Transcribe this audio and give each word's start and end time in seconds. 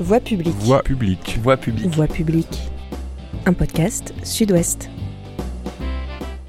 Voix 0.00 0.20
publique. 0.20 0.54
Voix 0.60 0.80
publique. 0.80 1.38
Voix 1.42 1.56
publique. 1.56 1.88
Voix 1.88 2.06
publique. 2.06 2.70
Un 3.46 3.52
podcast 3.52 4.14
Sud-Ouest. 4.22 4.88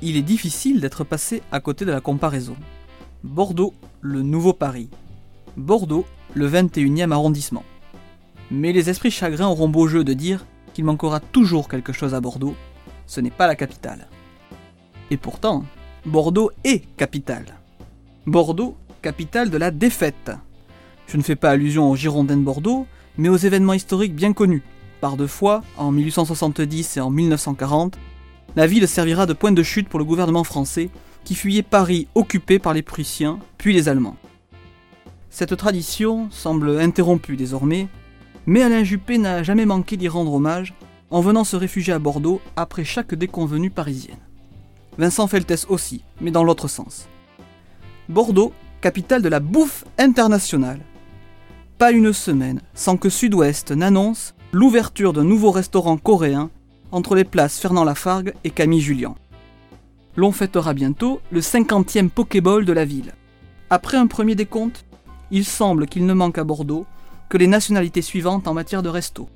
Il 0.03 0.17
est 0.17 0.21
difficile 0.21 0.79
d'être 0.79 1.03
passé 1.03 1.41
à 1.51 1.59
côté 1.59 1.83
de 1.83 1.91
la 1.91 1.99
comparaison. 1.99 2.55
Bordeaux, 3.23 3.73
le 4.01 4.21
nouveau 4.21 4.53
Paris. 4.53 4.87
Bordeaux, 5.57 6.05
le 6.35 6.47
21e 6.47 7.11
arrondissement. 7.11 7.63
Mais 8.51 8.71
les 8.71 8.91
esprits 8.91 9.09
chagrins 9.09 9.47
auront 9.47 9.67
beau 9.67 9.87
jeu 9.87 10.03
de 10.03 10.13
dire 10.13 10.45
qu'il 10.75 10.85
manquera 10.85 11.19
toujours 11.19 11.69
quelque 11.69 11.91
chose 11.91 12.13
à 12.13 12.21
Bordeaux. 12.21 12.55
Ce 13.07 13.19
n'est 13.19 13.31
pas 13.31 13.47
la 13.47 13.55
capitale. 13.55 14.09
Et 15.09 15.17
pourtant, 15.17 15.65
Bordeaux 16.05 16.51
est 16.63 16.85
capitale. 16.97 17.57
Bordeaux, 18.27 18.77
capitale 19.01 19.49
de 19.49 19.57
la 19.57 19.71
défaite. 19.71 20.31
Je 21.07 21.17
ne 21.17 21.23
fais 21.23 21.35
pas 21.35 21.49
allusion 21.49 21.89
aux 21.89 21.95
Girondins 21.95 22.37
de 22.37 22.43
Bordeaux, 22.43 22.85
mais 23.19 23.29
aux 23.29 23.37
événements 23.37 23.73
historiques 23.73 24.15
bien 24.15 24.31
connus. 24.31 24.63
Par 25.01 25.17
deux 25.17 25.27
fois, 25.27 25.61
en 25.77 25.91
1870 25.91 26.97
et 26.97 27.01
en 27.01 27.11
1940, 27.11 27.99
la 28.55 28.65
ville 28.65 28.87
servira 28.87 29.25
de 29.25 29.33
point 29.33 29.51
de 29.51 29.61
chute 29.61 29.89
pour 29.89 29.99
le 29.99 30.05
gouvernement 30.05 30.45
français 30.45 30.89
qui 31.25 31.35
fuyait 31.35 31.61
Paris 31.61 32.07
occupé 32.15 32.59
par 32.59 32.73
les 32.73 32.81
Prussiens, 32.81 33.39
puis 33.57 33.73
les 33.73 33.89
Allemands. 33.89 34.15
Cette 35.29 35.55
tradition 35.57 36.29
semble 36.31 36.79
interrompue 36.79 37.35
désormais, 37.35 37.89
mais 38.45 38.63
Alain 38.63 38.83
Juppé 38.83 39.17
n'a 39.17 39.43
jamais 39.43 39.65
manqué 39.65 39.97
d'y 39.97 40.07
rendre 40.07 40.33
hommage 40.33 40.73
en 41.11 41.19
venant 41.19 41.43
se 41.43 41.57
réfugier 41.57 41.93
à 41.93 41.99
Bordeaux 41.99 42.41
après 42.55 42.85
chaque 42.85 43.13
déconvenue 43.13 43.69
parisienne. 43.69 44.17
Vincent 44.97 45.27
Feltès 45.27 45.65
aussi, 45.67 46.03
mais 46.21 46.31
dans 46.31 46.43
l'autre 46.45 46.69
sens. 46.69 47.09
Bordeaux, 48.07 48.53
capitale 48.79 49.21
de 49.21 49.29
la 49.29 49.41
bouffe 49.41 49.83
internationale. 49.97 50.79
Pas 51.79 51.93
une 51.93 52.11
semaine 52.11 52.59
sans 52.73 52.97
que 52.97 53.07
Sud-Ouest 53.07 53.71
n'annonce 53.71 54.35
l'ouverture 54.51 55.13
d'un 55.13 55.23
nouveau 55.23 55.49
restaurant 55.49 55.95
coréen 55.95 56.49
entre 56.91 57.15
les 57.15 57.23
places 57.23 57.57
Fernand 57.57 57.85
Lafargue 57.85 58.33
et 58.43 58.49
Camille 58.49 58.81
Julien. 58.81 59.15
L'on 60.17 60.33
fêtera 60.33 60.73
bientôt 60.73 61.21
le 61.31 61.39
50e 61.39 62.09
Pokéball 62.09 62.65
de 62.65 62.73
la 62.73 62.83
ville. 62.83 63.13
Après 63.69 63.95
un 63.95 64.07
premier 64.07 64.35
décompte, 64.35 64.83
il 65.31 65.45
semble 65.45 65.87
qu'il 65.87 66.05
ne 66.05 66.13
manque 66.13 66.37
à 66.37 66.43
Bordeaux 66.43 66.85
que 67.29 67.37
les 67.37 67.47
nationalités 67.47 68.01
suivantes 68.01 68.49
en 68.49 68.53
matière 68.53 68.83
de 68.83 68.89
resto. 68.89 69.29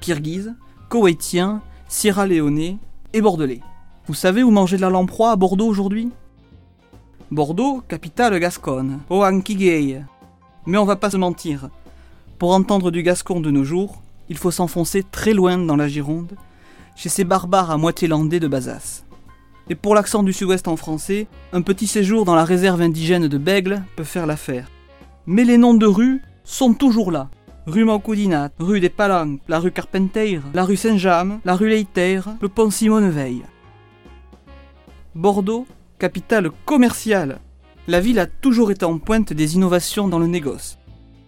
Kirghiz, 0.00 0.54
Koweïtien, 0.88 1.60
Sierra 1.88 2.28
Leone 2.28 2.78
et 3.12 3.20
Bordelais. 3.20 3.62
Vous 4.06 4.14
savez 4.14 4.44
où 4.44 4.52
manger 4.52 4.76
de 4.76 4.82
la 4.82 4.90
lamproie 4.90 5.32
à 5.32 5.36
Bordeaux 5.36 5.66
aujourd'hui? 5.66 6.12
Bordeaux, 7.32 7.82
capitale 7.88 8.38
gasconne. 8.38 9.00
Oankigei. 9.10 10.04
Mais 10.66 10.78
on 10.78 10.84
va 10.84 10.96
pas 10.96 11.10
se 11.10 11.16
mentir. 11.16 11.68
Pour 12.38 12.52
entendre 12.52 12.90
du 12.90 13.02
gascon 13.02 13.40
de 13.40 13.50
nos 13.50 13.64
jours, 13.64 14.02
il 14.28 14.36
faut 14.36 14.50
s'enfoncer 14.50 15.02
très 15.02 15.34
loin 15.34 15.58
dans 15.58 15.76
la 15.76 15.88
Gironde, 15.88 16.32
chez 16.96 17.08
ces 17.08 17.24
barbares 17.24 17.70
à 17.70 17.76
moitié 17.76 18.08
landais 18.08 18.40
de 18.40 18.48
Bazas. 18.48 19.04
Et 19.68 19.74
pour 19.74 19.94
l'accent 19.94 20.22
du 20.22 20.32
sud-ouest 20.32 20.68
en 20.68 20.76
français, 20.76 21.26
un 21.52 21.62
petit 21.62 21.86
séjour 21.86 22.24
dans 22.24 22.34
la 22.34 22.44
réserve 22.44 22.82
indigène 22.82 23.28
de 23.28 23.38
Bègle 23.38 23.82
peut 23.96 24.04
faire 24.04 24.26
l'affaire. 24.26 24.70
Mais 25.26 25.44
les 25.44 25.58
noms 25.58 25.74
de 25.74 25.86
rues 25.86 26.22
sont 26.44 26.74
toujours 26.74 27.10
là. 27.10 27.30
Rue 27.66 27.84
Maucoudinat, 27.84 28.50
rue 28.58 28.80
des 28.80 28.90
Palanques, 28.90 29.40
la 29.48 29.58
rue 29.58 29.70
Carpentier, 29.70 30.40
la 30.52 30.64
rue 30.64 30.76
Saint-James, 30.76 31.40
la 31.46 31.56
rue 31.56 31.70
Leiter, 31.70 32.20
le 32.42 32.48
pont 32.48 32.70
Simone 32.70 33.08
Veil. 33.08 33.42
Bordeaux, 35.14 35.66
capitale 35.98 36.50
commerciale. 36.66 37.38
La 37.86 38.00
ville 38.00 38.18
a 38.18 38.24
toujours 38.24 38.70
été 38.70 38.86
en 38.86 38.98
pointe 38.98 39.34
des 39.34 39.56
innovations 39.56 40.08
dans 40.08 40.18
le 40.18 40.26
négoce, 40.26 40.78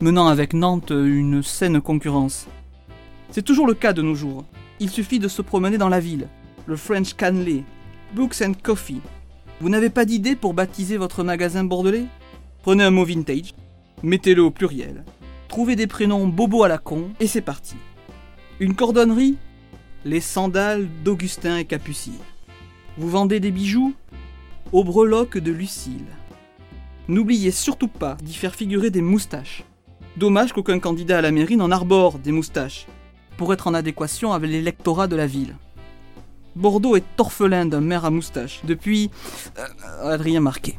menant 0.01 0.27
avec 0.27 0.55
Nantes 0.55 0.91
une 0.91 1.43
saine 1.43 1.83
concurrence. 1.83 2.47
C'est 3.31 3.45
toujours 3.45 3.67
le 3.67 3.75
cas 3.75 3.93
de 3.93 4.01
nos 4.01 4.15
jours. 4.15 4.47
Il 4.81 4.89
suffit 4.89 5.19
de 5.19 5.29
se 5.29 5.43
promener 5.43 5.77
dans 5.77 5.91
la 5.91 6.01
ville. 6.01 6.29
Le 6.65 6.77
French 6.77 7.13
Canley, 7.13 7.63
Books 8.15 8.41
and 8.41 8.55
Coffee. 8.63 9.03
Vous 9.61 9.69
n'avez 9.69 9.91
pas 9.91 10.07
d'idée 10.07 10.35
pour 10.35 10.55
baptiser 10.55 10.97
votre 10.97 11.23
magasin 11.23 11.63
bordelais? 11.63 12.07
Prenez 12.63 12.85
un 12.85 12.91
mot 12.91 13.05
vintage, 13.05 13.55
mettez-le 14.03 14.43
au 14.43 14.51
pluriel, 14.51 15.05
trouvez 15.49 15.77
des 15.77 15.87
prénoms 15.87 16.27
bobos 16.27 16.63
à 16.63 16.69
la 16.69 16.79
con 16.79 17.11
et 17.21 17.27
c'est 17.27 17.43
parti. 17.43 17.77
Une 18.61 18.75
cordonnerie? 18.75 19.37
Les 20.07 20.23
sandales 20.23 20.89
d'Augustin 21.05 21.59
et 21.59 21.67
Capucine. 21.67 22.15
Vous 22.97 23.11
vendez 23.11 23.41
des 23.41 23.51
bijoux? 23.51 23.93
Aux 24.73 24.85
breloques 24.85 25.37
de 25.37 25.53
Lucille. 25.53 26.07
N'oubliez 27.09 27.53
surtout 27.53 27.89
pas 27.89 28.17
d'y 28.23 28.35
faire 28.35 28.55
figurer 28.55 28.91
des 28.91 29.01
moustaches. 29.01 29.65
Dommage 30.17 30.53
qu'aucun 30.53 30.81
candidat 30.81 31.19
à 31.19 31.21
la 31.21 31.31
mairie 31.31 31.57
n'en 31.57 31.71
arbore 31.71 32.19
des 32.19 32.33
moustaches, 32.33 32.87
pour 33.37 33.53
être 33.53 33.69
en 33.69 33.75
adéquation 33.75 34.33
avec 34.33 34.51
l'électorat 34.51 35.07
de 35.07 35.15
la 35.15 35.27
ville. 35.27 35.55
Bordeaux 36.57 36.97
est 36.97 37.05
orphelin 37.19 37.67
d'un 37.67 37.81
maire 37.81 38.07
à 38.07 38.11
moustache 38.11 38.63
depuis 38.65 39.11
euh, 39.59 40.15
Adrien 40.15 40.41
Marquet. 40.41 40.79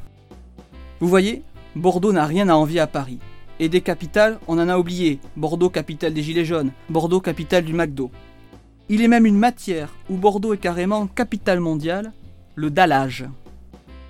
Vous 0.99 1.07
voyez, 1.07 1.43
Bordeaux 1.75 2.11
n'a 2.11 2.25
rien 2.25 2.49
à 2.49 2.55
envier 2.55 2.79
à 2.79 2.88
Paris. 2.88 3.19
Et 3.59 3.69
des 3.69 3.81
capitales, 3.81 4.39
on 4.47 4.59
en 4.59 4.69
a 4.69 4.77
oublié. 4.77 5.19
Bordeaux, 5.35 5.69
capitale 5.69 6.13
des 6.13 6.23
Gilets 6.23 6.45
jaunes. 6.45 6.71
Bordeaux, 6.89 7.21
capitale 7.21 7.63
du 7.63 7.73
McDo. 7.73 8.11
Il 8.89 9.01
est 9.01 9.07
même 9.07 9.25
une 9.25 9.38
matière 9.38 9.94
où 10.09 10.17
Bordeaux 10.17 10.53
est 10.53 10.59
carrément 10.59 11.07
capitale 11.07 11.59
mondiale, 11.59 12.11
le 12.55 12.71
dallage. 12.71 13.25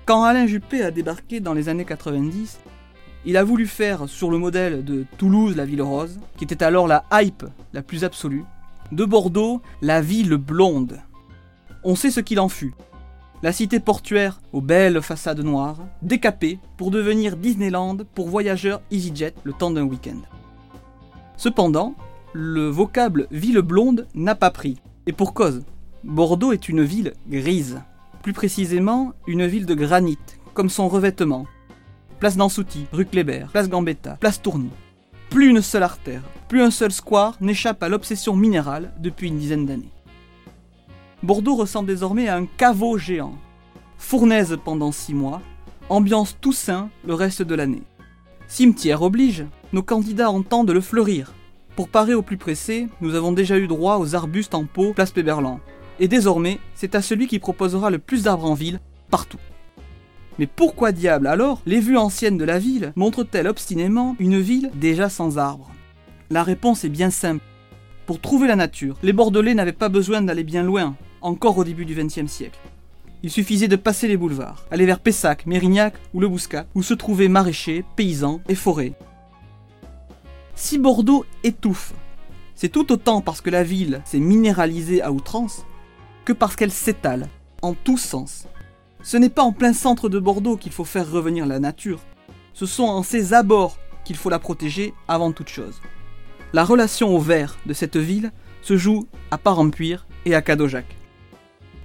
Quand 0.08 0.24
Alain 0.24 0.46
Juppé 0.46 0.80
a 0.80 0.90
débarqué 0.90 1.38
dans 1.38 1.52
les 1.52 1.68
années 1.68 1.84
90, 1.84 2.60
il 3.26 3.36
a 3.36 3.44
voulu 3.44 3.66
faire 3.66 4.08
sur 4.08 4.30
le 4.30 4.38
modèle 4.38 4.82
de 4.82 5.04
Toulouse 5.18 5.54
la 5.54 5.66
ville 5.66 5.82
rose, 5.82 6.18
qui 6.38 6.44
était 6.44 6.64
alors 6.64 6.88
la 6.88 7.04
hype 7.12 7.44
la 7.74 7.82
plus 7.82 8.04
absolue, 8.04 8.44
de 8.90 9.04
Bordeaux 9.04 9.60
la 9.82 10.00
ville 10.00 10.36
blonde. 10.36 10.98
On 11.84 11.94
sait 11.94 12.10
ce 12.10 12.20
qu'il 12.20 12.40
en 12.40 12.48
fut. 12.48 12.72
La 13.42 13.52
cité 13.52 13.80
portuaire 13.80 14.40
aux 14.54 14.62
belles 14.62 15.02
façades 15.02 15.44
noires, 15.44 15.76
décapée 16.00 16.58
pour 16.78 16.90
devenir 16.90 17.36
Disneyland 17.36 17.98
pour 18.14 18.30
voyageurs 18.30 18.80
EasyJet 18.90 19.34
le 19.44 19.52
temps 19.52 19.72
d'un 19.72 19.84
week-end. 19.84 20.22
Cependant, 21.36 21.94
le 22.32 22.70
vocable 22.70 23.26
ville 23.30 23.60
blonde 23.60 24.06
n'a 24.14 24.34
pas 24.34 24.50
pris. 24.50 24.80
Et 25.04 25.12
pour 25.12 25.34
cause, 25.34 25.66
Bordeaux 26.02 26.52
est 26.52 26.70
une 26.70 26.82
ville 26.82 27.12
grise. 27.28 27.78
Plus 28.28 28.34
précisément, 28.34 29.14
une 29.26 29.46
ville 29.46 29.64
de 29.64 29.72
granit, 29.72 30.18
comme 30.52 30.68
son 30.68 30.86
revêtement. 30.86 31.46
Place 32.20 32.36
d'Ansouti, 32.36 32.84
rue 32.92 33.06
Kléber, 33.06 33.46
place 33.50 33.70
Gambetta, 33.70 34.18
place 34.20 34.42
Tourny. 34.42 34.68
Plus 35.30 35.48
une 35.48 35.62
seule 35.62 35.82
artère, 35.82 36.20
plus 36.46 36.60
un 36.60 36.70
seul 36.70 36.92
square 36.92 37.38
n'échappe 37.40 37.82
à 37.82 37.88
l'obsession 37.88 38.36
minérale 38.36 38.92
depuis 39.00 39.28
une 39.28 39.38
dizaine 39.38 39.64
d'années. 39.64 39.94
Bordeaux 41.22 41.54
ressemble 41.54 41.88
désormais 41.88 42.28
à 42.28 42.36
un 42.36 42.44
caveau 42.44 42.98
géant. 42.98 43.32
Fournaise 43.96 44.58
pendant 44.62 44.92
six 44.92 45.14
mois, 45.14 45.40
ambiance 45.88 46.36
Toussaint 46.38 46.90
le 47.06 47.14
reste 47.14 47.40
de 47.40 47.54
l'année. 47.54 47.84
Cimetière 48.46 49.00
oblige, 49.00 49.46
nos 49.72 49.82
candidats 49.82 50.30
entendent 50.30 50.72
le 50.72 50.82
fleurir. 50.82 51.32
Pour 51.76 51.88
parer 51.88 52.12
au 52.12 52.20
plus 52.20 52.36
pressé, 52.36 52.88
nous 53.00 53.14
avons 53.14 53.32
déjà 53.32 53.56
eu 53.56 53.68
droit 53.68 53.96
aux 53.96 54.14
arbustes 54.14 54.54
en 54.54 54.66
pot 54.66 54.92
place 54.92 55.12
Péberlan. 55.12 55.60
Et 56.00 56.08
désormais, 56.08 56.58
c'est 56.74 56.94
à 56.94 57.02
celui 57.02 57.26
qui 57.26 57.38
proposera 57.38 57.90
le 57.90 57.98
plus 57.98 58.24
d'arbres 58.24 58.50
en 58.50 58.54
ville, 58.54 58.80
partout. 59.10 59.38
Mais 60.38 60.46
pourquoi 60.46 60.92
diable 60.92 61.26
alors 61.26 61.60
les 61.66 61.80
vues 61.80 61.96
anciennes 61.96 62.38
de 62.38 62.44
la 62.44 62.60
ville 62.60 62.92
montrent-elles 62.94 63.48
obstinément 63.48 64.14
une 64.20 64.38
ville 64.38 64.70
déjà 64.74 65.08
sans 65.08 65.38
arbres? 65.38 65.70
La 66.30 66.44
réponse 66.44 66.84
est 66.84 66.88
bien 66.88 67.10
simple. 67.10 67.42
Pour 68.06 68.20
trouver 68.20 68.46
la 68.46 68.54
nature, 68.54 68.96
les 69.02 69.12
Bordelais 69.12 69.54
n'avaient 69.54 69.72
pas 69.72 69.88
besoin 69.88 70.22
d'aller 70.22 70.44
bien 70.44 70.62
loin, 70.62 70.94
encore 71.20 71.58
au 71.58 71.64
début 71.64 71.84
du 71.84 71.94
XXe 71.94 72.30
siècle. 72.30 72.58
Il 73.24 73.30
suffisait 73.30 73.66
de 73.66 73.74
passer 73.74 74.06
les 74.06 74.16
boulevards, 74.16 74.64
aller 74.70 74.86
vers 74.86 75.00
Pessac, 75.00 75.44
Mérignac 75.46 75.94
ou 76.14 76.20
Le 76.20 76.28
Bouscat, 76.28 76.66
où 76.76 76.84
se 76.84 76.94
trouvaient 76.94 77.28
maraîchers, 77.28 77.84
paysans 77.96 78.40
et 78.48 78.54
forêts. 78.54 78.92
Si 80.54 80.78
Bordeaux 80.78 81.24
étouffe, 81.42 81.92
c'est 82.54 82.68
tout 82.68 82.92
autant 82.92 83.20
parce 83.20 83.40
que 83.40 83.50
la 83.50 83.64
ville 83.64 84.00
s'est 84.04 84.20
minéralisée 84.20 85.02
à 85.02 85.10
outrance 85.10 85.64
que 86.28 86.34
parce 86.34 86.56
qu'elle 86.56 86.70
s'étale, 86.70 87.26
en 87.62 87.72
tous 87.72 87.96
sens. 87.96 88.46
Ce 89.02 89.16
n'est 89.16 89.30
pas 89.30 89.42
en 89.42 89.52
plein 89.52 89.72
centre 89.72 90.10
de 90.10 90.18
Bordeaux 90.18 90.58
qu'il 90.58 90.72
faut 90.72 90.84
faire 90.84 91.10
revenir 91.10 91.46
la 91.46 91.58
nature, 91.58 92.00
ce 92.52 92.66
sont 92.66 92.84
en 92.84 93.02
ses 93.02 93.32
abords 93.32 93.78
qu'il 94.04 94.14
faut 94.16 94.28
la 94.28 94.38
protéger 94.38 94.92
avant 95.08 95.32
toute 95.32 95.48
chose. 95.48 95.80
La 96.52 96.66
relation 96.66 97.16
au 97.16 97.18
vert 97.18 97.56
de 97.64 97.72
cette 97.72 97.96
ville 97.96 98.30
se 98.60 98.76
joue 98.76 99.06
à 99.30 99.38
Parempuire 99.38 100.06
et 100.26 100.34
à 100.34 100.42
Cadojac. 100.42 100.84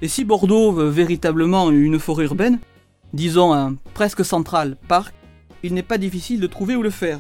Et 0.01 0.10
si 0.10 0.25
Bordeaux 0.25 0.74
veut 0.74 0.89
véritablement 0.89 1.72
une 1.72 1.98
forêt 1.98 2.25
urbaine, 2.25 2.60
disons 3.13 3.54
un 3.54 3.75
presque 3.94 4.25
central 4.25 4.75
parc, 4.89 5.16
il 5.63 5.74
n'est 5.74 5.84
pas 5.84 5.98
difficile 5.98 6.42
de 6.42 6.48
trouver 6.48 6.75
où 6.75 6.81
le 6.81 6.89
faire. 6.89 7.19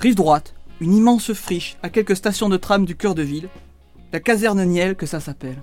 Rive 0.00 0.16
droite, 0.16 0.56
une 0.80 0.94
immense 0.94 1.32
friche 1.32 1.76
à 1.84 1.90
quelques 1.90 2.16
stations 2.16 2.48
de 2.48 2.56
tram 2.56 2.84
du 2.84 2.96
cœur 2.96 3.14
de 3.14 3.22
ville, 3.22 3.48
la 4.12 4.18
caserne 4.18 4.64
Niel 4.64 4.96
que 4.96 5.06
ça 5.06 5.20
s'appelle. 5.20 5.62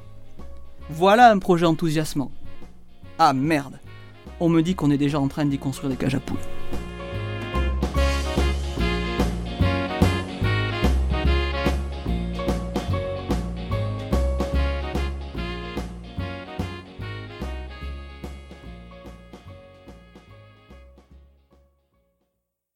Voilà 0.89 1.31
un 1.31 1.39
projet 1.39 1.65
enthousiasmant. 1.65 2.31
Ah 3.17 3.33
merde, 3.33 3.79
on 4.39 4.49
me 4.49 4.61
dit 4.61 4.75
qu'on 4.75 4.91
est 4.91 4.97
déjà 4.97 5.19
en 5.19 5.27
train 5.27 5.45
d'y 5.45 5.57
construire 5.57 5.89
des 5.89 5.95
cages 5.97 6.15
à 6.15 6.19
poules. 6.19 6.37